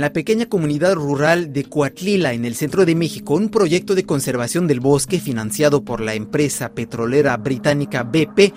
En 0.00 0.04
la 0.04 0.14
pequeña 0.14 0.46
comunidad 0.46 0.94
rural 0.94 1.52
de 1.52 1.64
Coatlila, 1.64 2.32
en 2.32 2.46
el 2.46 2.54
centro 2.54 2.86
de 2.86 2.94
México, 2.94 3.34
un 3.34 3.50
proyecto 3.50 3.94
de 3.94 4.06
conservación 4.06 4.66
del 4.66 4.80
bosque 4.80 5.20
financiado 5.20 5.84
por 5.84 6.00
la 6.00 6.14
empresa 6.14 6.72
petrolera 6.72 7.36
británica 7.36 8.02
BP 8.02 8.54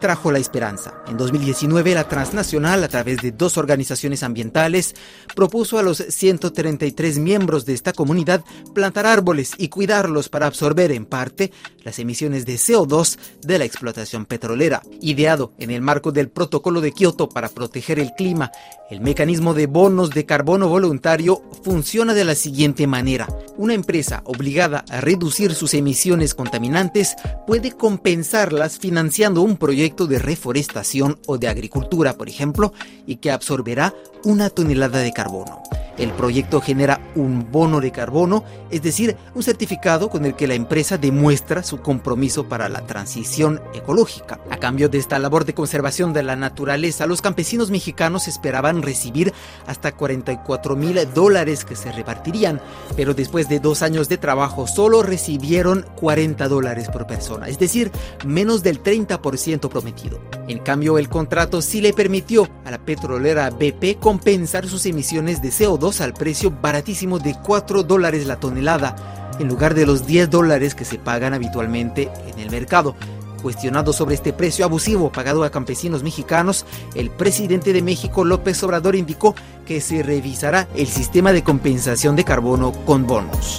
trajo 0.00 0.30
la 0.30 0.38
esperanza. 0.38 0.94
En 1.06 1.16
2019, 1.16 1.94
la 1.94 2.08
transnacional, 2.08 2.84
a 2.84 2.88
través 2.88 3.18
de 3.22 3.32
dos 3.32 3.56
organizaciones 3.56 4.22
ambientales, 4.22 4.94
propuso 5.34 5.78
a 5.78 5.82
los 5.82 5.98
133 5.98 7.18
miembros 7.18 7.64
de 7.64 7.74
esta 7.74 7.92
comunidad 7.92 8.44
plantar 8.74 9.06
árboles 9.06 9.52
y 9.58 9.68
cuidarlos 9.68 10.28
para 10.28 10.46
absorber 10.46 10.92
en 10.92 11.06
parte 11.06 11.52
las 11.84 11.98
emisiones 11.98 12.46
de 12.46 12.56
CO2 12.56 13.16
de 13.42 13.58
la 13.58 13.64
explotación 13.64 14.26
petrolera. 14.26 14.82
Ideado 15.00 15.52
en 15.58 15.70
el 15.70 15.82
marco 15.82 16.12
del 16.12 16.28
protocolo 16.28 16.80
de 16.80 16.92
Kioto 16.92 17.28
para 17.28 17.48
proteger 17.48 17.98
el 17.98 18.12
clima, 18.12 18.50
el 18.90 19.00
mecanismo 19.00 19.54
de 19.54 19.66
bonos 19.66 20.10
de 20.10 20.26
carbono 20.26 20.68
voluntario 20.68 21.42
funciona 21.62 22.14
de 22.14 22.24
la 22.24 22.34
siguiente 22.34 22.86
manera. 22.86 23.28
Una 23.56 23.74
empresa 23.74 24.22
obligada 24.24 24.84
a 24.90 25.00
reducir 25.00 25.54
sus 25.54 25.74
emisiones 25.74 26.34
contaminantes 26.34 27.14
puede 27.46 27.72
compensarlas 27.72 28.78
financiando 28.78 29.42
un 29.42 29.56
proyecto 29.56 29.85
de 29.86 30.18
reforestación 30.18 31.18
o 31.26 31.38
de 31.38 31.48
agricultura, 31.48 32.14
por 32.14 32.28
ejemplo, 32.28 32.72
y 33.06 33.16
que 33.16 33.30
absorberá 33.30 33.94
una 34.24 34.50
tonelada 34.50 34.98
de 34.98 35.12
carbono. 35.12 35.62
El 35.98 36.12
proyecto 36.12 36.60
genera 36.60 37.00
un 37.14 37.50
bono 37.50 37.80
de 37.80 37.90
carbono, 37.90 38.44
es 38.70 38.82
decir, 38.82 39.16
un 39.34 39.42
certificado 39.42 40.10
con 40.10 40.26
el 40.26 40.34
que 40.34 40.46
la 40.46 40.54
empresa 40.54 40.98
demuestra 40.98 41.62
su 41.62 41.80
compromiso 41.80 42.48
para 42.48 42.68
la 42.68 42.86
transición 42.86 43.62
ecológica. 43.74 44.38
A 44.50 44.58
cambio 44.58 44.88
de 44.88 44.98
esta 44.98 45.18
labor 45.18 45.44
de 45.44 45.54
conservación 45.54 46.12
de 46.12 46.22
la 46.22 46.36
naturaleza, 46.36 47.06
los 47.06 47.22
campesinos 47.22 47.70
mexicanos 47.70 48.28
esperaban 48.28 48.82
recibir 48.82 49.32
hasta 49.66 49.92
44 49.92 50.76
mil 50.76 50.98
dólares 51.14 51.64
que 51.64 51.76
se 51.76 51.92
repartirían, 51.92 52.60
pero 52.96 53.14
después 53.14 53.48
de 53.48 53.60
dos 53.60 53.82
años 53.82 54.08
de 54.08 54.18
trabajo 54.18 54.66
solo 54.66 55.02
recibieron 55.02 55.86
40 55.96 56.48
dólares 56.48 56.88
por 56.88 57.06
persona, 57.06 57.48
es 57.48 57.58
decir, 57.58 57.90
menos 58.24 58.62
del 58.62 58.82
30% 58.82 59.68
prometido. 59.68 60.20
En 60.48 60.58
cambio, 60.58 60.98
el 60.98 61.08
contrato 61.08 61.62
sí 61.62 61.80
le 61.80 61.92
permitió 61.92 62.48
a 62.64 62.70
la 62.70 62.78
petrolera 62.78 63.50
BP 63.50 63.98
compensar 63.98 64.66
sus 64.66 64.86
emisiones 64.86 65.42
de 65.42 65.48
CO2 65.48 65.85
al 65.86 66.14
precio 66.14 66.50
baratísimo 66.50 67.20
de 67.20 67.36
4 67.40 67.84
dólares 67.84 68.26
la 68.26 68.40
tonelada, 68.40 68.96
en 69.38 69.46
lugar 69.46 69.74
de 69.74 69.86
los 69.86 70.04
10 70.04 70.28
dólares 70.30 70.74
que 70.74 70.84
se 70.84 70.98
pagan 70.98 71.32
habitualmente 71.32 72.10
en 72.26 72.40
el 72.40 72.50
mercado. 72.50 72.96
Cuestionado 73.40 73.92
sobre 73.92 74.16
este 74.16 74.32
precio 74.32 74.64
abusivo 74.64 75.12
pagado 75.12 75.44
a 75.44 75.50
campesinos 75.50 76.02
mexicanos, 76.02 76.66
el 76.96 77.10
presidente 77.10 77.72
de 77.72 77.82
México, 77.82 78.24
López 78.24 78.60
Obrador, 78.64 78.96
indicó 78.96 79.36
que 79.64 79.80
se 79.80 80.02
revisará 80.02 80.66
el 80.74 80.88
sistema 80.88 81.32
de 81.32 81.44
compensación 81.44 82.16
de 82.16 82.24
carbono 82.24 82.72
con 82.72 83.06
bonos. 83.06 83.58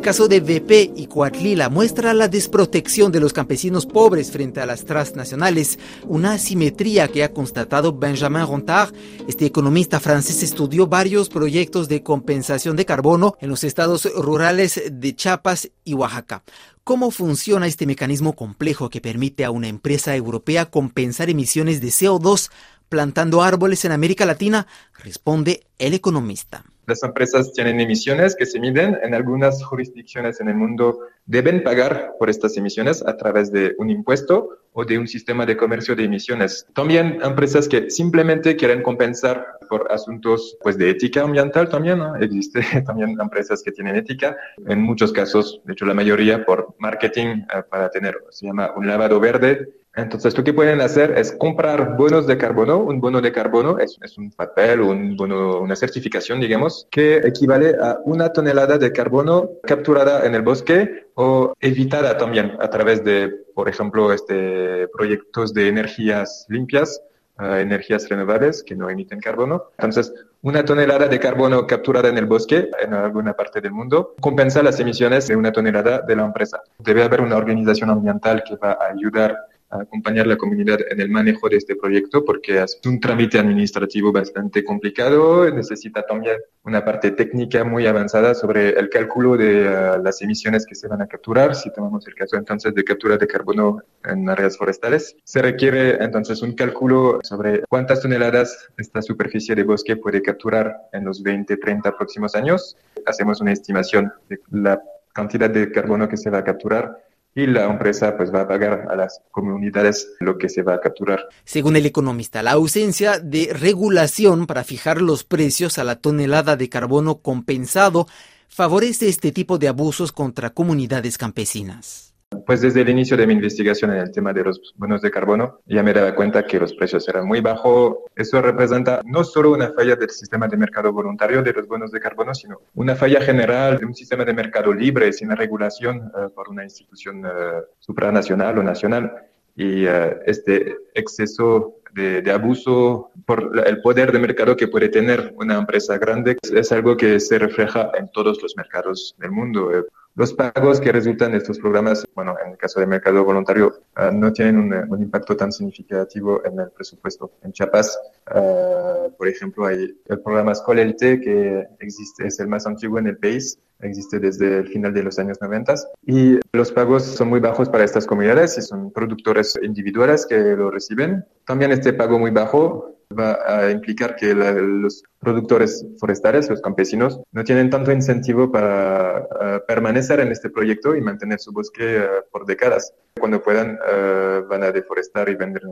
El 0.00 0.06
caso 0.06 0.28
de 0.28 0.40
BP 0.40 0.96
y 0.96 1.08
Coatlila 1.08 1.68
muestra 1.68 2.14
la 2.14 2.26
desprotección 2.26 3.12
de 3.12 3.20
los 3.20 3.34
campesinos 3.34 3.84
pobres 3.84 4.30
frente 4.30 4.62
a 4.62 4.64
las 4.64 4.86
transnacionales, 4.86 5.78
una 6.04 6.32
asimetría 6.32 7.06
que 7.08 7.22
ha 7.22 7.34
constatado 7.34 7.92
Benjamin 7.92 8.46
Rontard. 8.46 8.94
Este 9.28 9.44
economista 9.44 10.00
francés 10.00 10.42
estudió 10.42 10.86
varios 10.86 11.28
proyectos 11.28 11.86
de 11.90 12.02
compensación 12.02 12.76
de 12.76 12.86
carbono 12.86 13.36
en 13.42 13.50
los 13.50 13.62
estados 13.62 14.08
rurales 14.16 14.82
de 14.90 15.14
Chiapas 15.14 15.70
y 15.84 15.92
Oaxaca. 15.92 16.44
¿Cómo 16.82 17.10
funciona 17.10 17.66
este 17.66 17.84
mecanismo 17.84 18.34
complejo 18.34 18.88
que 18.88 19.02
permite 19.02 19.44
a 19.44 19.50
una 19.50 19.68
empresa 19.68 20.16
europea 20.16 20.70
compensar 20.70 21.28
emisiones 21.28 21.82
de 21.82 21.88
CO2 21.88 22.50
plantando 22.88 23.42
árboles 23.42 23.84
en 23.84 23.92
América 23.92 24.24
Latina? 24.24 24.66
Responde 24.94 25.66
el 25.78 25.92
economista. 25.92 26.64
Las 26.90 27.04
empresas 27.04 27.52
tienen 27.52 27.78
emisiones 27.78 28.34
que 28.34 28.46
se 28.46 28.58
miden 28.58 28.98
en 29.04 29.14
algunas 29.14 29.62
jurisdicciones 29.62 30.40
en 30.40 30.48
el 30.48 30.56
mundo. 30.56 30.98
Deben 31.24 31.62
pagar 31.62 32.14
por 32.18 32.28
estas 32.28 32.56
emisiones 32.56 33.00
a 33.06 33.16
través 33.16 33.52
de 33.52 33.76
un 33.78 33.90
impuesto 33.90 34.58
o 34.72 34.84
de 34.84 34.98
un 34.98 35.06
sistema 35.06 35.46
de 35.46 35.56
comercio 35.56 35.94
de 35.94 36.02
emisiones. 36.02 36.66
También 36.74 37.20
empresas 37.22 37.68
que 37.68 37.90
simplemente 37.90 38.56
quieren 38.56 38.82
compensar 38.82 39.46
por 39.68 39.86
asuntos 39.92 40.58
pues, 40.62 40.76
de 40.76 40.90
ética 40.90 41.22
ambiental 41.22 41.68
también. 41.68 41.98
¿no? 41.98 42.16
Existe 42.16 42.60
también 42.84 43.16
empresas 43.20 43.62
que 43.62 43.70
tienen 43.70 43.94
ética. 43.94 44.36
En 44.66 44.82
muchos 44.82 45.12
casos, 45.12 45.60
de 45.64 45.74
hecho 45.74 45.86
la 45.86 45.94
mayoría 45.94 46.44
por 46.44 46.74
marketing 46.80 47.44
eh, 47.54 47.62
para 47.70 47.88
tener, 47.88 48.16
se 48.30 48.46
llama 48.46 48.72
un 48.74 48.88
lavado 48.88 49.20
verde 49.20 49.79
entonces, 49.96 50.38
lo 50.38 50.44
que 50.44 50.54
pueden 50.54 50.80
hacer 50.80 51.18
es 51.18 51.32
comprar 51.32 51.96
bonos 51.96 52.26
de 52.26 52.38
carbono. 52.38 52.78
Un 52.78 53.00
bono 53.00 53.20
de 53.20 53.32
carbono 53.32 53.78
es, 53.78 53.98
un 54.16 54.30
papel, 54.30 54.80
un 54.80 55.16
bono, 55.16 55.60
una 55.60 55.74
certificación, 55.74 56.40
digamos, 56.40 56.86
que 56.90 57.16
equivale 57.16 57.74
a 57.80 57.98
una 58.04 58.32
tonelada 58.32 58.78
de 58.78 58.92
carbono 58.92 59.50
capturada 59.64 60.24
en 60.24 60.36
el 60.36 60.42
bosque 60.42 61.06
o 61.14 61.54
evitada 61.60 62.16
también 62.16 62.56
a 62.60 62.70
través 62.70 63.02
de, 63.02 63.30
por 63.54 63.68
ejemplo, 63.68 64.12
este, 64.12 64.86
proyectos 64.88 65.52
de 65.52 65.66
energías 65.66 66.46
limpias, 66.48 67.02
eh, 67.40 67.60
energías 67.60 68.08
renovables 68.08 68.62
que 68.62 68.76
no 68.76 68.88
emiten 68.88 69.18
carbono. 69.18 69.64
Entonces, 69.76 70.14
una 70.42 70.64
tonelada 70.64 71.08
de 71.08 71.18
carbono 71.18 71.66
capturada 71.66 72.08
en 72.08 72.16
el 72.16 72.26
bosque 72.26 72.70
en 72.80 72.94
alguna 72.94 73.32
parte 73.32 73.60
del 73.60 73.72
mundo 73.72 74.14
compensa 74.20 74.62
las 74.62 74.78
emisiones 74.78 75.26
de 75.26 75.34
una 75.34 75.50
tonelada 75.50 76.02
de 76.02 76.14
la 76.14 76.24
empresa. 76.24 76.62
Debe 76.78 77.02
haber 77.02 77.22
una 77.22 77.36
organización 77.36 77.90
ambiental 77.90 78.44
que 78.46 78.56
va 78.56 78.72
a 78.72 78.92
ayudar 78.92 79.49
acompañar 79.70 80.26
la 80.26 80.36
comunidad 80.36 80.78
en 80.90 81.00
el 81.00 81.10
manejo 81.10 81.48
de 81.48 81.56
este 81.56 81.76
proyecto 81.76 82.24
porque 82.24 82.60
es 82.60 82.80
un 82.84 82.98
trámite 82.98 83.38
administrativo 83.38 84.12
bastante 84.12 84.64
complicado, 84.64 85.48
necesita 85.50 86.02
también 86.02 86.36
una 86.64 86.84
parte 86.84 87.12
técnica 87.12 87.64
muy 87.64 87.86
avanzada 87.86 88.34
sobre 88.34 88.70
el 88.70 88.90
cálculo 88.90 89.36
de 89.36 89.68
uh, 89.68 90.02
las 90.02 90.20
emisiones 90.22 90.66
que 90.66 90.74
se 90.74 90.88
van 90.88 91.02
a 91.02 91.06
capturar. 91.06 91.54
Si 91.54 91.72
tomamos 91.72 92.06
el 92.06 92.14
caso 92.14 92.36
entonces 92.36 92.74
de 92.74 92.84
captura 92.84 93.16
de 93.16 93.26
carbono 93.26 93.82
en 94.04 94.28
áreas 94.28 94.56
forestales, 94.56 95.16
se 95.24 95.40
requiere 95.40 96.02
entonces 96.02 96.42
un 96.42 96.54
cálculo 96.54 97.20
sobre 97.22 97.62
cuántas 97.68 98.00
toneladas 98.00 98.68
esta 98.76 99.02
superficie 99.02 99.54
de 99.54 99.62
bosque 99.62 99.96
puede 99.96 100.20
capturar 100.20 100.88
en 100.92 101.04
los 101.04 101.22
20, 101.22 101.56
30 101.56 101.96
próximos 101.96 102.34
años. 102.34 102.76
Hacemos 103.06 103.40
una 103.40 103.52
estimación 103.52 104.12
de 104.28 104.40
la 104.50 104.82
cantidad 105.12 105.50
de 105.50 105.70
carbono 105.70 106.08
que 106.08 106.16
se 106.16 106.30
va 106.30 106.38
a 106.38 106.44
capturar 106.44 106.98
y 107.34 107.46
la 107.46 107.64
empresa 107.64 108.16
pues 108.16 108.32
va 108.34 108.42
a 108.42 108.48
pagar 108.48 108.86
a 108.90 108.96
las 108.96 109.22
comunidades 109.30 110.12
lo 110.20 110.36
que 110.38 110.48
se 110.48 110.62
va 110.62 110.74
a 110.74 110.80
capturar. 110.80 111.28
Según 111.44 111.76
el 111.76 111.86
economista, 111.86 112.42
la 112.42 112.52
ausencia 112.52 113.18
de 113.18 113.52
regulación 113.52 114.46
para 114.46 114.64
fijar 114.64 115.00
los 115.00 115.24
precios 115.24 115.78
a 115.78 115.84
la 115.84 115.96
tonelada 115.96 116.56
de 116.56 116.68
carbono 116.68 117.18
compensado 117.18 118.06
favorece 118.48 119.08
este 119.08 119.30
tipo 119.32 119.58
de 119.58 119.68
abusos 119.68 120.12
contra 120.12 120.50
comunidades 120.50 121.18
campesinas. 121.18 122.09
Pues 122.46 122.60
desde 122.60 122.82
el 122.82 122.88
inicio 122.88 123.16
de 123.16 123.26
mi 123.26 123.34
investigación 123.34 123.90
en 123.90 123.98
el 123.98 124.12
tema 124.12 124.32
de 124.32 124.44
los 124.44 124.72
bonos 124.76 125.02
de 125.02 125.10
carbono, 125.10 125.60
ya 125.66 125.82
me 125.82 125.92
daba 125.92 126.14
cuenta 126.14 126.44
que 126.44 126.60
los 126.60 126.74
precios 126.74 127.08
eran 127.08 127.26
muy 127.26 127.40
bajos. 127.40 127.98
Eso 128.14 128.40
representa 128.40 129.02
no 129.04 129.24
solo 129.24 129.52
una 129.52 129.72
falla 129.72 129.96
del 129.96 130.10
sistema 130.10 130.46
de 130.46 130.56
mercado 130.56 130.92
voluntario 130.92 131.42
de 131.42 131.52
los 131.52 131.66
bonos 131.66 131.90
de 131.90 131.98
carbono, 131.98 132.32
sino 132.32 132.60
una 132.74 132.94
falla 132.94 133.20
general 133.20 133.78
de 133.78 133.86
un 133.86 133.94
sistema 133.94 134.24
de 134.24 134.32
mercado 134.32 134.72
libre, 134.72 135.12
sin 135.12 135.30
regulación 135.30 136.12
eh, 136.16 136.28
por 136.32 136.48
una 136.48 136.62
institución 136.62 137.24
uh, 137.26 137.64
supranacional 137.80 138.58
o 138.58 138.62
nacional. 138.62 139.12
Y 139.56 139.86
uh, 139.86 140.20
este 140.24 140.76
exceso 140.94 141.78
de, 141.92 142.22
de, 142.22 142.30
abuso 142.30 143.10
por 143.26 143.60
el 143.66 143.80
poder 143.80 144.12
de 144.12 144.20
mercado 144.20 144.56
que 144.56 144.68
puede 144.68 144.88
tener 144.88 145.34
una 145.36 145.58
empresa 145.58 145.98
grande 145.98 146.36
es 146.52 146.70
algo 146.70 146.96
que 146.96 147.18
se 147.18 147.40
refleja 147.40 147.90
en 147.98 148.08
todos 148.12 148.40
los 148.40 148.56
mercados 148.56 149.16
del 149.18 149.32
mundo. 149.32 149.72
Los 150.20 150.34
pagos 150.34 150.82
que 150.82 150.92
resultan 150.92 151.32
de 151.32 151.38
estos 151.38 151.58
programas, 151.58 152.06
bueno, 152.14 152.36
en 152.44 152.52
el 152.52 152.58
caso 152.58 152.78
del 152.78 152.90
mercado 152.90 153.24
voluntario, 153.24 153.72
uh, 153.96 154.14
no 154.14 154.30
tienen 154.34 154.58
un, 154.58 154.74
un, 154.74 155.02
impacto 155.02 155.34
tan 155.34 155.50
significativo 155.50 156.44
en 156.44 156.60
el 156.60 156.70
presupuesto. 156.72 157.32
En 157.42 157.52
Chiapas, 157.52 157.98
uh, 158.26 159.10
por 159.16 159.28
ejemplo, 159.28 159.64
hay 159.64 159.98
el 160.04 160.20
programa 160.20 160.52
Escolelte, 160.52 161.22
que 161.22 161.66
existe, 161.78 162.26
es 162.26 162.38
el 162.38 162.48
más 162.48 162.66
antiguo 162.66 162.98
en 162.98 163.06
el 163.06 163.16
país, 163.16 163.58
existe 163.80 164.18
desde 164.18 164.58
el 164.58 164.68
final 164.68 164.92
de 164.92 165.04
los 165.04 165.18
años 165.18 165.38
90 165.40 165.74
y 166.04 166.38
los 166.52 166.70
pagos 166.70 167.02
son 167.02 167.30
muy 167.30 167.40
bajos 167.40 167.70
para 167.70 167.84
estas 167.84 168.06
comunidades 168.06 168.58
y 168.58 168.60
son 168.60 168.90
productores 168.90 169.58
individuales 169.62 170.26
que 170.26 170.36
lo 170.36 170.70
reciben. 170.70 171.24
También 171.46 171.72
este 171.72 171.94
pago 171.94 172.18
muy 172.18 172.30
bajo 172.30 172.94
va 173.18 173.38
a 173.46 173.70
implicar 173.70 174.16
que 174.16 174.34
la, 174.34 174.52
los 174.52 175.02
productores 175.18 175.84
forestales, 175.98 176.48
los 176.48 176.60
campesinos, 176.60 177.20
no 177.32 177.44
tienen 177.44 177.70
tanto 177.70 177.92
incentivo 177.92 178.50
para 178.50 179.26
permanecer 179.66 180.20
en 180.20 180.32
este 180.32 180.50
proyecto 180.50 180.94
y 180.94 181.00
mantener 181.00 181.38
su 181.38 181.52
bosque 181.52 181.98
eh, 181.98 182.08
por 182.30 182.46
décadas. 182.46 182.92
Cuando 183.18 183.42
puedan, 183.42 183.74
uh, 183.74 184.46
van 184.48 184.62
a 184.62 184.72
deforestar 184.72 185.28
y 185.28 185.34
vender, 185.34 185.62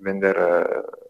vender 0.00 0.36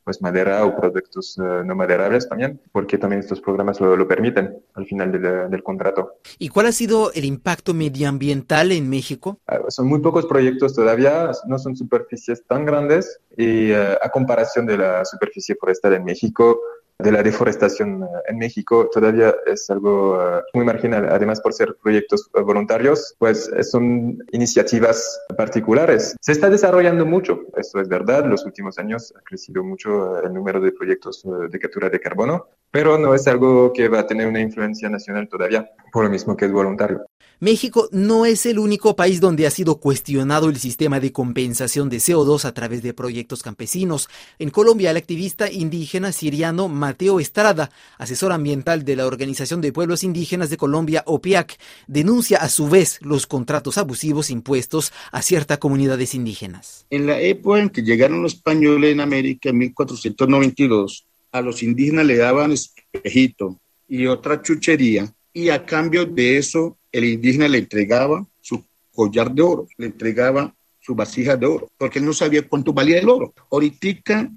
pues 0.04 0.20
madera 0.22 0.64
o 0.64 0.76
productos 0.76 1.36
no 1.38 1.74
maderables 1.74 2.28
también, 2.28 2.60
porque 2.72 2.98
también 2.98 3.20
estos 3.20 3.40
programas 3.40 3.80
lo, 3.80 3.96
lo 3.96 4.08
permiten 4.08 4.56
al 4.74 4.86
final 4.86 5.12
del, 5.12 5.50
del, 5.50 5.62
contrato. 5.62 6.14
¿Y 6.38 6.48
cuál 6.48 6.66
ha 6.66 6.72
sido 6.72 7.12
el 7.12 7.24
impacto 7.24 7.74
medioambiental 7.74 8.72
en 8.72 8.88
México? 8.88 9.38
son 9.68 9.86
muy 9.86 10.00
pocos 10.00 10.26
proyectos 10.26 10.74
todavía, 10.74 11.30
no 11.46 11.58
son 11.58 11.76
superficies 11.76 12.44
tan 12.46 12.64
grandes 12.64 13.20
y 13.36 13.72
a 13.72 14.10
comparación 14.12 14.66
de 14.66 14.78
la 14.78 15.04
superficie 15.04 15.54
forestal 15.54 15.94
en 15.94 16.04
México, 16.04 16.60
de 17.02 17.12
la 17.12 17.22
deforestación 17.22 18.02
eh, 18.02 18.06
en 18.28 18.38
México 18.38 18.88
todavía 18.92 19.34
es 19.46 19.68
algo 19.70 20.20
eh, 20.20 20.42
muy 20.54 20.64
marginal. 20.64 21.08
Además, 21.10 21.40
por 21.40 21.52
ser 21.52 21.76
proyectos 21.82 22.30
eh, 22.34 22.40
voluntarios, 22.40 23.14
pues 23.18 23.50
son 23.62 24.18
iniciativas 24.32 25.20
particulares. 25.36 26.16
Se 26.20 26.32
está 26.32 26.48
desarrollando 26.50 27.06
mucho, 27.06 27.42
esto 27.56 27.80
es 27.80 27.88
verdad. 27.88 28.24
Los 28.24 28.44
últimos 28.44 28.78
años 28.78 29.12
ha 29.16 29.20
crecido 29.22 29.64
mucho 29.64 30.22
el 30.22 30.32
número 30.32 30.60
de 30.60 30.72
proyectos 30.72 31.24
de 31.50 31.58
captura 31.58 31.88
de 31.88 32.00
carbono, 32.00 32.46
pero 32.70 32.98
no 32.98 33.14
es 33.14 33.26
algo 33.26 33.72
que 33.72 33.88
va 33.88 34.00
a 34.00 34.06
tener 34.06 34.26
una 34.26 34.40
influencia 34.40 34.88
nacional 34.88 35.28
todavía, 35.28 35.70
por 35.92 36.04
lo 36.04 36.10
mismo 36.10 36.36
que 36.36 36.44
es 36.44 36.52
voluntario. 36.52 37.06
México 37.42 37.88
no 37.90 38.26
es 38.26 38.44
el 38.44 38.58
único 38.58 38.94
país 38.94 39.18
donde 39.18 39.46
ha 39.46 39.50
sido 39.50 39.80
cuestionado 39.80 40.50
el 40.50 40.58
sistema 40.58 41.00
de 41.00 41.10
compensación 41.10 41.88
de 41.88 41.96
CO2 41.96 42.44
a 42.44 42.52
través 42.52 42.82
de 42.82 42.92
proyectos 42.92 43.42
campesinos. 43.42 44.10
En 44.38 44.50
Colombia, 44.50 44.90
el 44.90 44.98
activista 44.98 45.50
indígena 45.50 46.12
siriano 46.12 46.68
Mateo 46.68 47.18
Estrada, 47.18 47.70
asesor 47.96 48.32
ambiental 48.32 48.84
de 48.84 48.94
la 48.94 49.06
Organización 49.06 49.62
de 49.62 49.72
Pueblos 49.72 50.04
Indígenas 50.04 50.50
de 50.50 50.58
Colombia, 50.58 51.02
OPIAC, 51.06 51.58
denuncia 51.86 52.36
a 52.36 52.50
su 52.50 52.68
vez 52.68 52.98
los 53.00 53.26
contratos 53.26 53.78
abusivos 53.78 54.28
impuestos 54.28 54.92
a 55.10 55.22
ciertas 55.22 55.56
comunidades 55.56 56.14
indígenas. 56.14 56.84
En 56.90 57.06
la 57.06 57.18
época 57.20 57.58
en 57.58 57.70
que 57.70 57.82
llegaron 57.82 58.22
los 58.22 58.34
españoles 58.34 58.92
en 58.92 59.00
América, 59.00 59.48
en 59.48 59.56
1492, 59.56 61.06
a 61.32 61.40
los 61.40 61.62
indígenas 61.62 62.06
le 62.06 62.16
daban 62.16 62.52
espejito 62.52 63.58
y 63.88 64.06
otra 64.06 64.40
chuchería, 64.40 65.12
y 65.32 65.48
a 65.48 65.64
cambio 65.64 66.04
de 66.06 66.38
eso 66.38 66.76
el 66.92 67.04
indígena 67.04 67.48
le 67.48 67.58
entregaba 67.58 68.26
su 68.40 68.64
collar 68.92 69.32
de 69.32 69.42
oro, 69.42 69.68
le 69.78 69.86
entregaba 69.86 70.54
su 70.80 70.94
vasija 70.94 71.36
de 71.36 71.46
oro, 71.46 71.70
porque 71.76 71.98
él 71.98 72.04
no 72.04 72.12
sabía 72.12 72.46
cuánto 72.46 72.72
valía 72.72 72.98
el 72.98 73.08
oro. 73.08 73.34
Ahorita, 73.50 74.30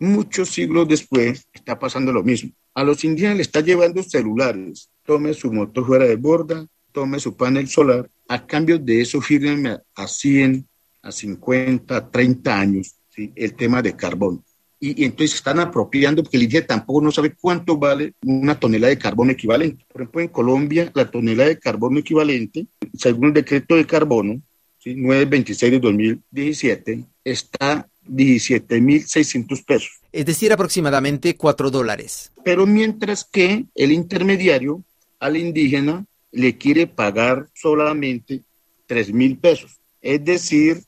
muchos 0.00 0.50
siglos 0.50 0.88
después, 0.88 1.46
está 1.52 1.78
pasando 1.78 2.12
lo 2.12 2.22
mismo. 2.22 2.50
A 2.74 2.84
los 2.84 3.02
indígenas 3.04 3.36
le 3.36 3.42
está 3.42 3.60
llevando 3.60 4.02
celulares, 4.02 4.88
tome 5.04 5.34
su 5.34 5.52
motor 5.52 5.86
fuera 5.86 6.04
de 6.04 6.16
borda, 6.16 6.66
tome 6.92 7.18
su 7.18 7.36
panel 7.36 7.68
solar, 7.68 8.08
a 8.28 8.46
cambio 8.46 8.78
de 8.78 9.00
eso 9.00 9.20
firme 9.20 9.78
a 9.94 10.06
100, 10.06 10.66
a 11.02 11.12
50, 11.12 11.96
a 11.96 12.10
30 12.10 12.58
años 12.58 12.94
el 13.34 13.54
tema 13.54 13.82
de 13.82 13.96
carbón 13.96 14.44
y, 14.80 15.04
entonces 15.04 15.36
están 15.36 15.60
apropiando 15.60 16.22
porque 16.22 16.36
el 16.36 16.44
INE 16.44 16.62
tampoco 16.62 17.00
no 17.00 17.10
sabe 17.10 17.34
cuánto 17.38 17.76
vale 17.76 18.14
una 18.24 18.58
tonelada 18.58 18.90
de 18.90 18.98
carbono 18.98 19.32
equivalente. 19.32 19.84
Por 19.92 20.02
ejemplo, 20.02 20.20
en 20.20 20.28
Colombia, 20.28 20.90
la 20.94 21.10
tonelada 21.10 21.48
de 21.48 21.58
carbono 21.58 21.98
equivalente, 21.98 22.66
según 22.94 23.28
el 23.28 23.34
decreto 23.34 23.74
de 23.74 23.86
carbono, 23.86 24.40
926 24.84 25.72
de 25.72 25.80
2017, 25.80 27.04
está 27.24 27.86
17.600 28.08 29.64
pesos. 29.64 29.90
Es 30.12 30.24
decir, 30.24 30.52
aproximadamente 30.52 31.36
4 31.36 31.70
dólares. 31.70 32.32
Pero 32.44 32.66
mientras 32.66 33.24
que 33.24 33.66
el 33.74 33.92
intermediario 33.92 34.82
al 35.18 35.36
indígena 35.36 36.06
le 36.32 36.56
quiere 36.56 36.86
pagar 36.86 37.48
solamente 37.54 38.42
3 38.86 39.12
mil 39.12 39.36
pesos, 39.36 39.78
es 40.00 40.24
decir, 40.24 40.82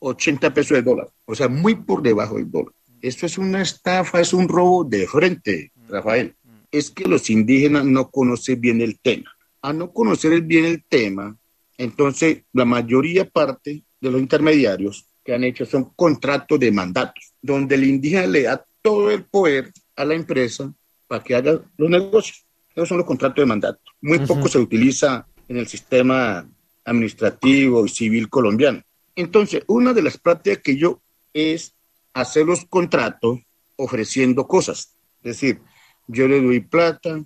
0,80 0.00 0.52
pesos 0.52 0.76
de 0.76 0.82
dólar 0.82 1.08
o 1.26 1.34
sea, 1.34 1.48
muy 1.48 1.74
por 1.74 2.02
debajo 2.02 2.36
del 2.36 2.50
dólar. 2.50 2.72
Esto 3.02 3.26
es 3.26 3.36
una 3.36 3.60
estafa, 3.60 4.20
es 4.20 4.32
un 4.32 4.48
robo 4.48 4.84
de 4.84 5.06
frente, 5.06 5.72
Rafael. 5.88 6.34
Es 6.70 6.90
que 6.90 7.04
los 7.04 7.28
indígenas 7.28 7.84
no 7.84 8.10
conocen 8.10 8.60
bien 8.60 8.80
el 8.80 8.98
tema. 8.98 9.30
A 9.60 9.72
no 9.72 9.92
conocer 9.92 10.40
bien 10.42 10.64
el 10.64 10.84
tema, 10.84 11.36
entonces 11.76 12.44
la 12.52 12.64
mayoría 12.64 13.28
parte 13.28 13.82
de 14.00 14.10
los 14.10 14.20
intermediarios 14.20 15.04
que 15.24 15.34
han 15.34 15.44
hecho 15.44 15.66
son 15.66 15.90
contratos 15.96 16.58
de 16.60 16.70
mandatos, 16.70 17.32
donde 17.42 17.74
el 17.74 17.84
indígena 17.84 18.26
le 18.26 18.42
da 18.42 18.64
todo 18.80 19.10
el 19.10 19.24
poder 19.24 19.72
a 19.96 20.04
la 20.04 20.14
empresa 20.14 20.72
para 21.08 21.22
que 21.22 21.34
haga 21.34 21.60
los 21.76 21.90
negocios. 21.90 22.44
Esos 22.74 22.88
son 22.88 22.98
los 22.98 23.06
contratos 23.06 23.42
de 23.42 23.46
mandato. 23.46 23.80
Muy 24.00 24.20
poco 24.20 24.48
se 24.48 24.58
utiliza 24.58 25.26
en 25.48 25.56
el 25.56 25.66
sistema 25.66 26.48
administrativo 26.84 27.84
y 27.84 27.88
civil 27.88 28.28
colombiano. 28.28 28.82
Entonces, 29.16 29.64
una 29.66 29.92
de 29.92 30.02
las 30.02 30.18
prácticas 30.18 30.62
que 30.62 30.76
yo 30.76 31.00
es 31.32 31.72
hacer 32.12 32.46
los 32.46 32.64
contratos 32.66 33.40
ofreciendo 33.76 34.46
cosas. 34.46 34.94
Es 35.22 35.40
decir, 35.40 35.60
yo 36.06 36.28
le 36.28 36.40
doy 36.40 36.60
plata, 36.60 37.24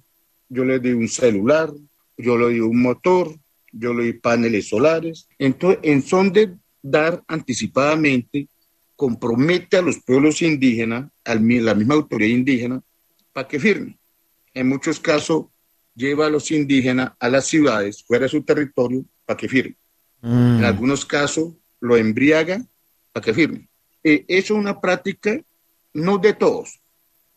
yo 0.49 0.65
le 0.65 0.79
doy 0.79 0.93
un 0.93 1.09
celular, 1.09 1.71
yo 2.17 2.37
le 2.39 2.45
doy 2.45 2.61
un 2.61 2.81
motor, 2.81 3.35
yo 3.73 3.93
le 3.93 4.05
doy 4.05 4.13
paneles 4.15 4.69
solares. 4.69 5.29
Entonces, 5.39 5.81
en 5.83 6.03
son 6.03 6.33
de 6.33 6.55
dar 6.83 7.23
anticipadamente, 7.29 8.49
compromete 8.97 9.77
a 9.77 9.83
los 9.83 9.99
pueblos 9.99 10.43
indígenas, 10.43 11.11
a 11.25 11.35
la 11.35 11.75
misma 11.75 11.95
autoridad 11.95 12.31
indígena, 12.31 12.83
para 13.33 13.49
que 13.49 13.59
firme. 13.59 13.99
En 14.55 14.69
muchos 14.69 14.99
casos, 14.99 15.47
lleva 15.95 16.27
a 16.27 16.31
los 16.31 16.51
indígenas 16.51 17.13
a 17.19 17.29
las 17.29 17.47
ciudades, 17.47 18.03
fuera 18.03 18.25
de 18.25 18.31
su 18.31 18.43
territorio, 18.43 19.05
para 19.25 19.37
que 19.37 19.49
firme. 19.49 19.77
En 20.23 20.61
mm. 20.61 20.65
algunos 20.65 21.05
casos, 21.07 21.53
lo 21.81 21.97
embriaga 21.97 22.65
para 23.13 23.25
que 23.25 23.35
firme. 23.35 23.69
Eh, 24.05 24.25
es 24.29 24.51
una 24.51 24.81
práctica 24.81 25.41
no 25.93 26.19
de 26.19 26.35
todos. 26.35 26.81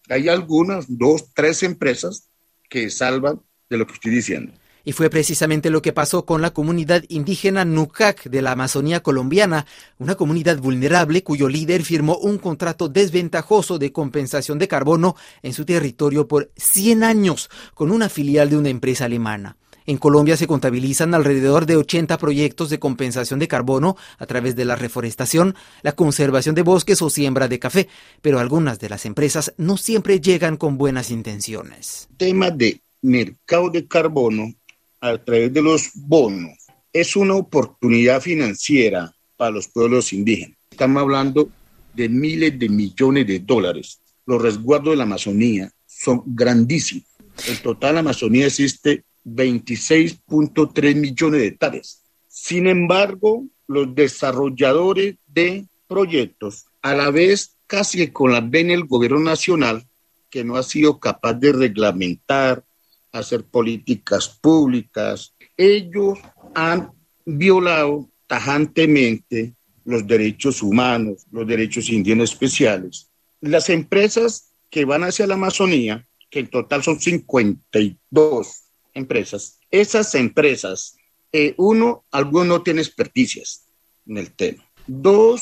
Hay 0.10 0.30
algunas, 0.30 0.86
dos, 0.88 1.34
tres 1.34 1.64
empresas 1.64 2.28
que 2.70 2.90
salvan 2.90 3.42
de 3.70 3.78
lo 3.78 3.88
que 3.88 3.94
estoy 3.94 4.12
diciendo. 4.12 4.54
Y 4.86 4.92
fue 4.92 5.10
precisamente 5.10 5.70
lo 5.70 5.82
que 5.82 5.94
pasó 5.94 6.26
con 6.26 6.42
la 6.42 6.52
comunidad 6.52 7.06
indígena 7.08 7.64
Nucac 7.64 8.26
de 8.26 8.42
la 8.42 8.52
Amazonía 8.52 9.02
colombiana, 9.02 9.66
una 9.98 10.16
comunidad 10.16 10.58
vulnerable 10.58 11.24
cuyo 11.24 11.48
líder 11.48 11.84
firmó 11.84 12.18
un 12.18 12.38
contrato 12.38 12.90
desventajoso 12.90 13.80
de 13.80 13.94
compensación 13.94 14.60
de 14.60 14.68
carbono 14.68 15.16
en 15.42 15.54
su 15.54 15.64
territorio 15.64 16.28
por 16.28 16.52
100 16.58 17.04
años 17.04 17.50
con 17.74 17.92
una 17.92 18.10
filial 18.10 18.50
de 18.50 18.58
una 18.58 18.70
empresa 18.70 19.06
alemana. 19.06 19.56
En 19.86 19.98
Colombia 19.98 20.38
se 20.38 20.48
contabilizan 20.48 21.14
alrededor 21.14 21.66
de 21.66 21.76
80 21.76 22.18
proyectos 22.18 22.70
de 22.70 22.80
compensación 22.80 23.40
de 23.40 23.48
carbono 23.48 23.98
a 24.18 24.26
través 24.26 24.56
de 24.56 24.66
la 24.66 24.76
reforestación, 24.76 25.56
la 25.82 25.94
conservación 25.94 26.56
de 26.56 26.62
bosques 26.62 27.02
o 27.02 27.10
siembra 27.10 27.48
de 27.48 27.60
café, 27.60 27.90
pero 28.22 28.40
algunas 28.40 28.80
de 28.80 28.90
las 28.90 29.06
empresas 29.06 29.54
no 29.58 29.78
siempre 29.78 30.22
llegan 30.22 30.58
con 30.58 30.78
buenas 30.78 31.12
intenciones. 31.12 32.08
Tema 32.18 32.50
de 32.50 32.82
mercado 33.02 33.70
de 33.70 33.88
carbono 33.88 34.54
a 35.02 35.18
través 35.18 35.54
de 35.54 35.62
los 35.62 35.92
bonos 35.96 36.58
es 36.94 37.16
una 37.16 37.36
oportunidad 37.36 38.22
financiera 38.22 39.14
para 39.36 39.52
los 39.52 39.68
pueblos 39.68 40.14
indígenas. 40.14 40.58
Estamos 40.72 41.02
hablando 41.02 41.50
de 41.94 42.08
miles 42.08 42.58
de 42.58 42.70
millones 42.70 43.28
de 43.28 43.40
dólares. 43.40 44.00
Los 44.26 44.42
resguardos 44.42 44.94
de 44.94 44.98
la 44.98 45.04
Amazonía 45.04 45.72
son 45.86 46.24
grandísimos. 46.26 47.06
En 47.48 47.58
total, 47.62 47.96
la 47.96 48.00
Amazonía 48.02 48.46
existe 48.46 49.04
26.3 49.26 50.96
millones 50.96 51.42
de 51.42 51.48
hectáreas. 51.48 52.02
Sin 52.28 52.68
embargo, 52.68 53.46
los 53.68 53.94
desarrolladores 53.96 55.16
de 55.28 55.66
proyectos, 55.88 56.66
a 56.82 56.94
la 56.94 57.12
vez 57.12 57.56
casi 57.68 58.08
con 58.10 58.32
la 58.32 58.42
ven 58.42 58.72
el 58.72 58.86
gobierno 58.86 59.20
nacional, 59.20 59.86
que 60.30 60.44
no 60.44 60.58
ha 60.58 60.64
sido 60.64 61.00
capaz 61.00 61.34
de 61.36 61.54
reglamentar, 61.54 62.64
hacer 63.12 63.44
políticas 63.44 64.28
públicas, 64.28 65.34
ellos 65.56 66.20
han 66.56 66.92
violado 67.26 68.10
tajantemente 68.28 69.54
los 69.86 70.08
derechos 70.08 70.64
humanos, 70.64 71.26
los 71.32 71.48
derechos 71.48 71.90
indígenas 71.90 72.32
especiales. 72.32 73.08
Las 73.42 73.70
empresas 73.70 74.50
que 74.70 74.86
van 74.86 75.04
hacia 75.04 75.28
la 75.28 75.36
Amazonía, 75.36 76.06
que 76.30 76.40
en 76.40 76.48
total 76.48 76.82
son 76.84 77.00
52, 77.00 78.63
empresas, 78.94 79.60
esas 79.72 80.14
empresas, 80.16 80.96
eh, 81.32 81.54
uno, 81.58 82.04
algunos 82.12 82.48
no 82.48 82.64
tienen 82.64 82.84
experticias 82.84 83.66
en 84.08 84.18
el 84.18 84.32
tema. 84.32 84.64
Dos, 84.88 85.42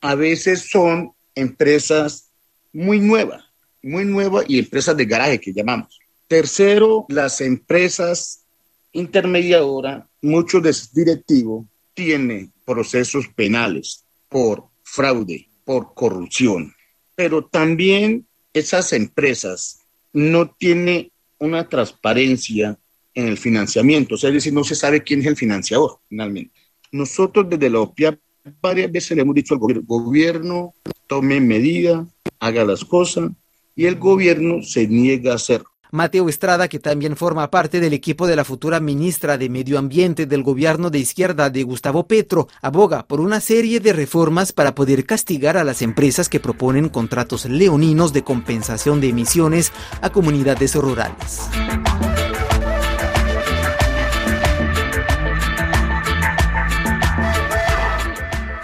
a 0.00 0.14
veces 0.14 0.68
son 0.70 1.12
empresas 1.34 2.30
muy 2.72 3.00
nuevas, 3.00 3.44
muy 3.82 4.04
nuevas 4.04 4.44
y 4.48 4.58
empresas 4.58 4.96
de 4.96 5.06
garaje 5.06 5.40
que 5.40 5.52
llamamos. 5.52 5.98
Tercero, 6.28 7.06
las 7.08 7.40
empresas 7.40 8.44
intermediadoras, 8.92 10.04
muchos 10.22 10.62
de 10.62 10.72
sus 10.72 10.92
directivos 10.92 11.66
tienen 11.94 12.52
procesos 12.64 13.28
penales 13.28 14.04
por 14.28 14.64
fraude, 14.82 15.48
por 15.64 15.94
corrupción, 15.94 16.74
pero 17.14 17.44
también 17.44 18.26
esas 18.52 18.92
empresas 18.92 19.80
no 20.12 20.50
tienen 20.50 21.10
una 21.44 21.68
transparencia 21.68 22.78
en 23.14 23.28
el 23.28 23.38
financiamiento, 23.38 24.14
o 24.14 24.18
sea, 24.18 24.30
es 24.30 24.34
decir, 24.34 24.52
no 24.52 24.64
se 24.64 24.74
sabe 24.74 25.02
quién 25.02 25.20
es 25.20 25.26
el 25.26 25.36
financiador 25.36 25.98
finalmente. 26.08 26.52
Nosotros 26.90 27.46
desde 27.48 27.70
la 27.70 27.80
OPIA 27.80 28.18
varias 28.60 28.90
veces 28.90 29.16
le 29.16 29.22
hemos 29.22 29.34
dicho 29.34 29.54
al 29.54 29.60
gobierno, 29.60 29.84
gobierno, 29.86 30.74
tome 31.06 31.40
medida, 31.40 32.06
haga 32.40 32.64
las 32.64 32.84
cosas, 32.84 33.30
y 33.76 33.86
el 33.86 33.96
gobierno 33.96 34.62
se 34.62 34.86
niega 34.86 35.32
a 35.32 35.36
hacerlo. 35.36 35.73
Mateo 35.94 36.28
Estrada, 36.28 36.66
que 36.66 36.80
también 36.80 37.14
forma 37.14 37.52
parte 37.52 37.78
del 37.78 37.92
equipo 37.92 38.26
de 38.26 38.34
la 38.34 38.44
futura 38.44 38.80
ministra 38.80 39.38
de 39.38 39.48
Medio 39.48 39.78
Ambiente 39.78 40.26
del 40.26 40.42
gobierno 40.42 40.90
de 40.90 40.98
izquierda 40.98 41.50
de 41.50 41.62
Gustavo 41.62 42.08
Petro, 42.08 42.48
aboga 42.60 43.06
por 43.06 43.20
una 43.20 43.38
serie 43.38 43.78
de 43.78 43.92
reformas 43.92 44.52
para 44.52 44.74
poder 44.74 45.06
castigar 45.06 45.56
a 45.56 45.62
las 45.62 45.82
empresas 45.82 46.28
que 46.28 46.40
proponen 46.40 46.88
contratos 46.88 47.44
leoninos 47.44 48.12
de 48.12 48.24
compensación 48.24 49.00
de 49.00 49.10
emisiones 49.10 49.70
a 50.02 50.10
comunidades 50.10 50.74
rurales. 50.74 51.48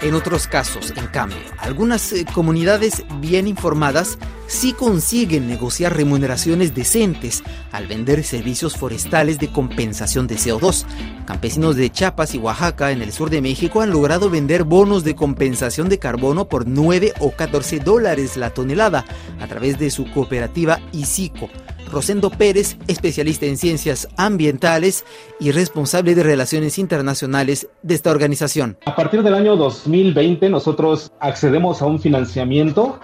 En 0.01 0.15
otros 0.15 0.47
casos, 0.47 0.93
en 0.97 1.05
cambio, 1.05 1.37
algunas 1.59 2.11
eh, 2.11 2.25
comunidades 2.33 3.03
bien 3.19 3.47
informadas 3.47 4.17
sí 4.47 4.73
consiguen 4.73 5.47
negociar 5.47 5.95
remuneraciones 5.95 6.73
decentes 6.73 7.43
al 7.71 7.85
vender 7.85 8.23
servicios 8.23 8.75
forestales 8.75 9.37
de 9.37 9.51
compensación 9.51 10.25
de 10.25 10.37
CO2. 10.37 10.85
Campesinos 11.27 11.75
de 11.75 11.91
Chiapas 11.91 12.33
y 12.33 12.39
Oaxaca 12.39 12.91
en 12.91 13.03
el 13.03 13.11
sur 13.11 13.29
de 13.29 13.43
México 13.43 13.81
han 13.81 13.91
logrado 13.91 14.31
vender 14.31 14.63
bonos 14.63 15.03
de 15.03 15.13
compensación 15.13 15.87
de 15.87 15.99
carbono 15.99 16.49
por 16.49 16.67
9 16.67 17.13
o 17.19 17.31
14 17.33 17.79
dólares 17.79 18.37
la 18.37 18.49
tonelada 18.49 19.05
a 19.39 19.45
través 19.45 19.77
de 19.77 19.91
su 19.91 20.11
cooperativa 20.11 20.79
ICICO. 20.93 21.47
Rosendo 21.91 22.29
Pérez, 22.29 22.77
especialista 22.87 23.45
en 23.45 23.57
ciencias 23.57 24.07
ambientales 24.17 25.05
y 25.39 25.51
responsable 25.51 26.15
de 26.15 26.23
relaciones 26.23 26.79
internacionales 26.79 27.67
de 27.83 27.95
esta 27.95 28.11
organización. 28.11 28.77
A 28.85 28.95
partir 28.95 29.23
del 29.23 29.35
año 29.35 29.55
2020 29.55 30.49
nosotros 30.49 31.11
accedemos 31.19 31.81
a 31.81 31.85
un 31.85 31.99
financiamiento 31.99 32.99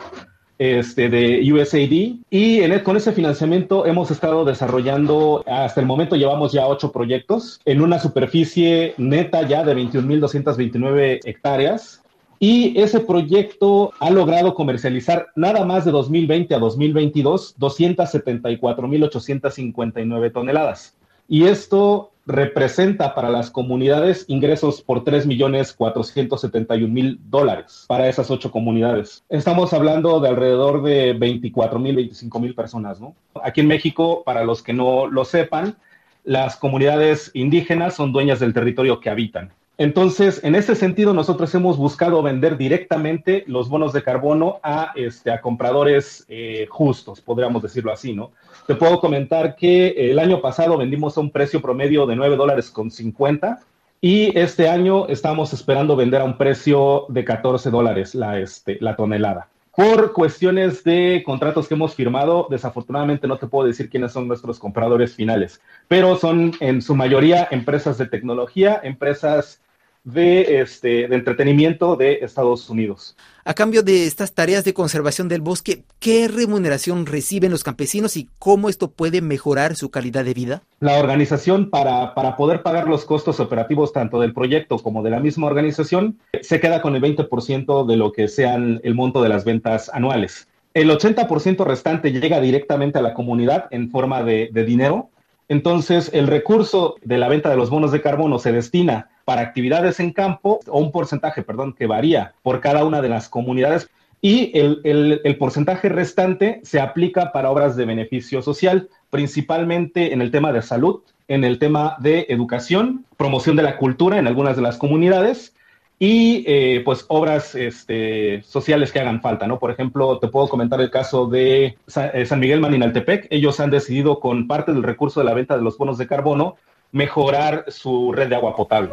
este, 0.59 1.09
de 1.09 1.53
USAID 1.53 2.15
y 2.31 2.61
en, 2.61 2.79
con 2.79 2.97
ese 2.97 3.11
financiamiento 3.11 3.85
hemos 3.85 4.09
estado 4.09 4.43
desarrollando, 4.43 5.43
hasta 5.45 5.81
el 5.81 5.85
momento 5.85 6.15
llevamos 6.15 6.51
ya 6.51 6.65
ocho 6.65 6.91
proyectos 6.91 7.59
en 7.65 7.81
una 7.81 7.99
superficie 7.99 8.95
neta 8.97 9.47
ya 9.47 9.63
de 9.63 9.75
21.229 9.75 11.19
hectáreas 11.25 12.01
y 12.39 12.79
ese 12.79 12.99
proyecto 12.99 13.93
ha 13.99 14.09
logrado 14.09 14.53
comercializar 14.53 15.27
nada 15.35 15.65
más 15.65 15.85
de 15.85 15.91
2020 15.91 16.55
a 16.55 16.59
2022 16.59 17.55
274.859 17.57 20.31
toneladas. 20.31 20.95
Y 21.27 21.45
esto 21.45 22.11
representa 22.25 23.13
para 23.15 23.29
las 23.29 23.49
comunidades 23.49 24.25
ingresos 24.27 24.81
por 24.81 25.05
3.471.000 25.05 27.17
dólares 27.29 27.85
para 27.87 28.09
esas 28.09 28.29
ocho 28.29 28.51
comunidades. 28.51 29.23
Estamos 29.29 29.71
hablando 29.73 30.19
de 30.19 30.27
alrededor 30.29 30.83
de 30.83 31.17
24.000, 31.17 32.29
25.000 32.29 32.53
personas, 32.53 32.99
¿no? 32.99 33.15
Aquí 33.43 33.61
en 33.61 33.67
México, 33.67 34.23
para 34.25 34.43
los 34.43 34.61
que 34.61 34.73
no 34.73 35.07
lo 35.07 35.23
sepan, 35.25 35.77
las 36.25 36.57
comunidades 36.57 37.31
indígenas 37.33 37.95
son 37.95 38.11
dueñas 38.11 38.41
del 38.41 38.53
territorio 38.53 38.99
que 38.99 39.09
habitan. 39.09 39.53
Entonces, 39.79 40.43
en 40.43 40.55
ese 40.55 40.75
sentido, 40.75 41.13
nosotros 41.13 41.53
hemos 41.53 41.77
buscado 41.77 42.23
vender 42.23 42.57
directamente 42.57 43.43
los 43.45 43.69
bonos 43.69 43.93
de 43.93 44.01
carbono 44.01 44.59
a, 44.63 44.91
este, 44.95 45.39
compradores 45.39 46.25
eh, 46.29 46.65
justos, 46.67 47.21
podríamos 47.21 47.61
decirlo 47.61 47.91
así, 47.91 48.13
¿no? 48.13 48.31
Te 48.65 48.73
puedo 48.73 48.99
comentar 48.99 49.55
que 49.55 49.89
el 49.89 50.17
año 50.17 50.41
pasado 50.41 50.77
vendimos 50.77 51.15
a 51.15 51.21
un 51.21 51.29
precio 51.29 51.61
promedio 51.61 52.07
de 52.07 52.15
9 52.15 52.35
dólares 52.37 52.71
con 52.71 52.89
50 52.89 53.59
y 54.01 54.35
este 54.37 54.67
año 54.67 55.07
estamos 55.09 55.53
esperando 55.53 55.95
vender 55.95 56.21
a 56.21 56.25
un 56.25 56.39
precio 56.39 57.05
de 57.09 57.23
14 57.23 57.69
dólares 57.69 58.15
la, 58.15 58.39
este, 58.39 58.79
la 58.81 58.95
tonelada. 58.95 59.47
Por 59.75 60.11
cuestiones 60.11 60.83
de 60.83 61.21
contratos 61.23 61.67
que 61.67 61.75
hemos 61.75 61.93
firmado, 61.93 62.47
desafortunadamente 62.49 63.27
no 63.27 63.37
te 63.37 63.45
puedo 63.45 63.67
decir 63.67 63.91
quiénes 63.91 64.11
son 64.11 64.27
nuestros 64.27 64.57
compradores 64.57 65.13
finales, 65.13 65.61
pero 65.87 66.15
son 66.15 66.53
en 66.61 66.81
su 66.81 66.95
mayoría 66.95 67.47
empresas 67.51 67.99
de 67.99 68.07
tecnología, 68.07 68.81
empresas 68.83 69.61
de, 70.07 70.61
este, 70.61 71.07
de 71.09 71.15
entretenimiento 71.15 71.97
de 71.97 72.19
Estados 72.21 72.69
Unidos. 72.69 73.17
A 73.43 73.53
cambio 73.53 73.83
de 73.83 74.05
estas 74.05 74.33
tareas 74.33 74.63
de 74.63 74.73
conservación 74.73 75.27
del 75.27 75.41
bosque, 75.41 75.83
¿qué 75.99 76.29
remuneración 76.29 77.05
reciben 77.05 77.51
los 77.51 77.63
campesinos 77.63 78.15
y 78.15 78.29
cómo 78.39 78.69
esto 78.69 78.89
puede 78.89 79.21
mejorar 79.21 79.75
su 79.75 79.91
calidad 79.91 80.23
de 80.23 80.33
vida? 80.33 80.61
La 80.79 80.97
organización, 80.99 81.69
para, 81.69 82.13
para 82.13 82.37
poder 82.37 82.63
pagar 82.63 82.87
los 82.87 83.03
costos 83.03 83.41
operativos 83.41 83.91
tanto 83.91 84.21
del 84.21 84.33
proyecto 84.33 84.77
como 84.77 85.03
de 85.03 85.09
la 85.09 85.19
misma 85.19 85.47
organización, 85.47 86.17
se 86.41 86.61
queda 86.61 86.81
con 86.81 86.95
el 86.95 87.01
20% 87.01 87.85
de 87.85 87.97
lo 87.97 88.13
que 88.13 88.29
sean 88.29 88.79
el 88.83 88.95
monto 88.95 89.21
de 89.21 89.29
las 89.29 89.43
ventas 89.43 89.89
anuales. 89.93 90.47
El 90.73 90.89
80% 90.89 91.65
restante 91.65 92.13
llega 92.13 92.39
directamente 92.39 92.99
a 92.99 93.01
la 93.01 93.13
comunidad 93.13 93.65
en 93.71 93.89
forma 93.91 94.23
de, 94.23 94.49
de 94.53 94.63
dinero. 94.63 95.09
Entonces, 95.49 96.09
el 96.13 96.27
recurso 96.27 96.95
de 97.03 97.17
la 97.17 97.29
venta 97.29 97.49
de 97.49 97.55
los 97.55 97.69
bonos 97.69 97.91
de 97.91 98.01
carbono 98.01 98.37
se 98.39 98.51
destina 98.51 99.09
para 99.23 99.41
actividades 99.41 99.99
en 99.99 100.11
campo, 100.11 100.59
o 100.67 100.79
un 100.79 100.91
porcentaje, 100.91 101.41
perdón, 101.43 101.73
que 101.73 101.87
varía 101.87 102.33
por 102.43 102.59
cada 102.59 102.85
una 102.85 103.01
de 103.01 103.09
las 103.09 103.29
comunidades, 103.29 103.89
y 104.21 104.57
el, 104.57 104.81
el, 105.23 105.37
porcentaje 105.37 105.89
restante 105.89 106.59
se 106.63 106.79
aplica 106.79 107.31
para 107.31 107.51
obras 107.51 107.75
de 107.75 107.85
beneficio 107.85 108.41
social, 108.41 108.89
principalmente 109.09 110.11
en 110.11 110.21
el 110.21 110.31
tema 110.31 110.51
de 110.51 110.61
salud, 110.61 111.01
en 111.27 111.43
el 111.43 111.59
tema 111.59 111.97
de 111.99 112.25
educación, 112.29 113.05
promoción 113.15 113.55
de 113.55 113.63
la 113.63 113.77
cultura 113.77 114.17
en 114.17 114.27
algunas 114.27 114.55
de 114.55 114.63
las 114.63 114.77
comunidades 114.77 115.53
y 115.99 116.43
eh, 116.45 116.81
pues 116.85 117.05
obras 117.07 117.55
este, 117.55 118.43
sociales 118.43 118.91
que 118.91 118.99
hagan 118.99 119.21
falta, 119.21 119.47
¿no? 119.47 119.57
Por 119.57 119.71
ejemplo, 119.71 120.19
te 120.19 120.27
puedo 120.27 120.47
comentar 120.47 120.79
el 120.79 120.91
caso 120.91 121.27
de 121.27 121.77
eh, 122.13 122.25
San 122.25 122.39
Miguel 122.39 122.61
Maninaltepec. 122.61 123.27
Ellos 123.31 123.59
han 123.59 123.71
decidido 123.71 124.19
con 124.19 124.47
parte 124.47 124.73
del 124.73 124.83
recurso 124.83 125.19
de 125.19 125.25
la 125.25 125.33
venta 125.33 125.57
de 125.57 125.63
los 125.63 125.77
bonos 125.77 125.97
de 125.97 126.07
carbono 126.07 126.55
mejorar 126.91 127.65
su 127.67 128.11
red 128.11 128.29
de 128.29 128.35
agua 128.35 128.55
potable. 128.55 128.91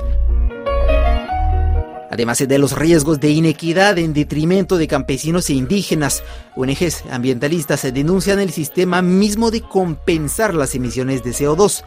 Además 2.10 2.38
de 2.38 2.58
los 2.58 2.78
riesgos 2.78 3.18
de 3.18 3.30
inequidad 3.30 3.98
en 3.98 4.12
detrimento 4.14 4.76
de 4.76 4.86
campesinos 4.86 5.50
e 5.50 5.54
indígenas, 5.54 6.22
ONGs 6.54 7.04
ambientalistas 7.10 7.82
denuncian 7.92 8.38
el 8.38 8.50
sistema 8.50 9.02
mismo 9.02 9.50
de 9.50 9.62
compensar 9.62 10.54
las 10.54 10.76
emisiones 10.76 11.24
de 11.24 11.32
CO2. 11.32 11.82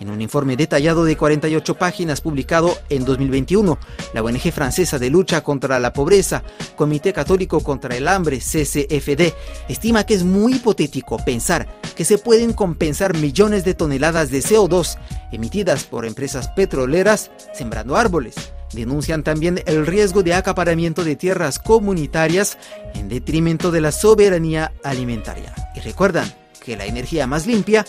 En 0.00 0.08
un 0.08 0.22
informe 0.22 0.56
detallado 0.56 1.04
de 1.04 1.14
48 1.14 1.74
páginas 1.74 2.22
publicado 2.22 2.74
en 2.88 3.04
2021, 3.04 3.78
la 4.14 4.22
ONG 4.22 4.50
francesa 4.50 4.98
de 4.98 5.10
lucha 5.10 5.42
contra 5.42 5.78
la 5.78 5.92
pobreza, 5.92 6.42
Comité 6.74 7.12
Católico 7.12 7.60
contra 7.60 7.94
el 7.94 8.08
Hambre, 8.08 8.38
CCFD, 8.38 9.34
estima 9.68 10.04
que 10.04 10.14
es 10.14 10.24
muy 10.24 10.54
hipotético 10.54 11.18
pensar 11.22 11.68
que 11.94 12.06
se 12.06 12.16
pueden 12.16 12.54
compensar 12.54 13.14
millones 13.14 13.62
de 13.62 13.74
toneladas 13.74 14.30
de 14.30 14.38
CO2 14.38 14.96
emitidas 15.32 15.84
por 15.84 16.06
empresas 16.06 16.48
petroleras 16.48 17.30
sembrando 17.52 17.96
árboles. 17.96 18.34
Denuncian 18.72 19.22
también 19.22 19.62
el 19.66 19.86
riesgo 19.86 20.22
de 20.22 20.32
acaparamiento 20.32 21.04
de 21.04 21.16
tierras 21.16 21.58
comunitarias 21.58 22.56
en 22.94 23.10
detrimento 23.10 23.70
de 23.70 23.82
la 23.82 23.92
soberanía 23.92 24.72
alimentaria. 24.82 25.54
Y 25.74 25.80
recuerdan 25.80 26.32
que 26.60 26.76
la 26.76 26.86
energía 26.86 27.26
más 27.26 27.46
limpia 27.46 27.84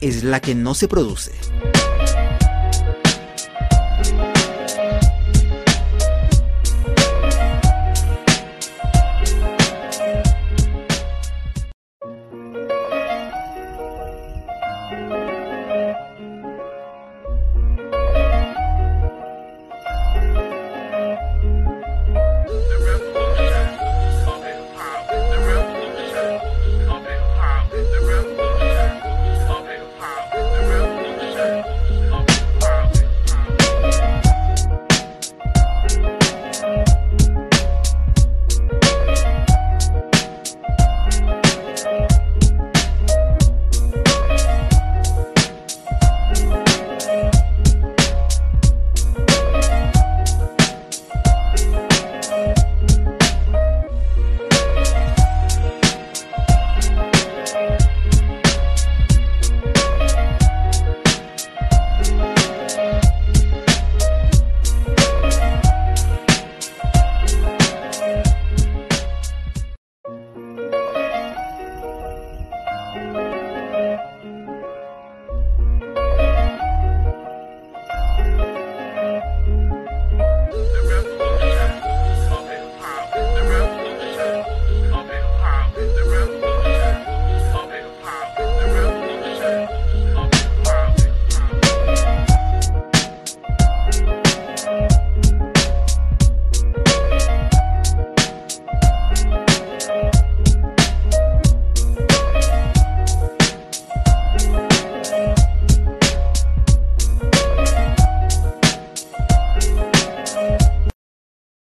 es 0.00 0.24
la 0.24 0.40
que 0.40 0.54
no 0.54 0.74
se 0.74 0.88
produce. 0.88 1.32